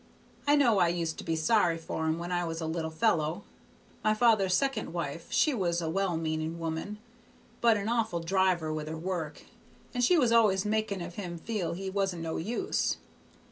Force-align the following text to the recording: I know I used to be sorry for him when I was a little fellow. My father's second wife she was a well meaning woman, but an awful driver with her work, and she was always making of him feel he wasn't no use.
I 0.47 0.55
know 0.55 0.79
I 0.79 0.87
used 0.87 1.19
to 1.19 1.23
be 1.23 1.35
sorry 1.35 1.77
for 1.77 2.07
him 2.07 2.17
when 2.17 2.31
I 2.31 2.43
was 2.43 2.59
a 2.59 2.65
little 2.65 2.89
fellow. 2.89 3.43
My 4.03 4.15
father's 4.15 4.55
second 4.55 4.93
wife 4.93 5.27
she 5.31 5.53
was 5.53 5.79
a 5.79 5.91
well 5.91 6.17
meaning 6.17 6.57
woman, 6.57 6.97
but 7.61 7.77
an 7.77 7.87
awful 7.87 8.19
driver 8.19 8.73
with 8.73 8.87
her 8.87 8.97
work, 8.97 9.43
and 9.93 10.03
she 10.03 10.17
was 10.17 10.31
always 10.31 10.65
making 10.65 11.03
of 11.03 11.13
him 11.21 11.37
feel 11.37 11.73
he 11.73 11.91
wasn't 11.91 12.23
no 12.23 12.37
use. 12.37 12.97